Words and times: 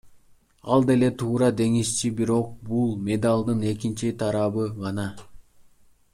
Ал 0.75 0.85
деле 0.91 1.09
туура 1.21 1.49
деңизчи, 1.59 2.11
бирок 2.21 2.49
бул 2.71 2.97
медалдын 3.11 3.63
экинчи 3.75 4.11
тарабы 4.23 4.67
гана. 4.81 5.07